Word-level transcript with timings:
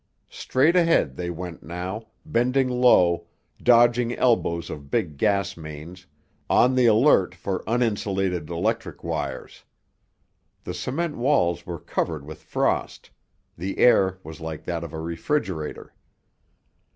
Straight 0.31 0.75
ahead 0.75 1.15
they 1.15 1.29
went 1.29 1.61
now, 1.61 2.07
bending 2.25 2.67
low, 2.67 3.27
dodging 3.61 4.15
elbows 4.15 4.71
of 4.71 4.89
big 4.89 5.15
gas 5.15 5.55
mains, 5.55 6.07
on 6.49 6.73
the 6.73 6.87
alert 6.87 7.35
for 7.35 7.63
uninsulated 7.67 8.49
electric 8.49 9.03
wires. 9.03 9.63
The 10.63 10.73
cement 10.73 11.17
walls 11.17 11.67
were 11.67 11.77
covered 11.77 12.25
with 12.25 12.41
frost, 12.41 13.11
the 13.55 13.77
air 13.77 14.17
was 14.23 14.41
like 14.41 14.63
that 14.63 14.83
of 14.83 14.91
a 14.91 14.99
refrigerator. 14.99 15.93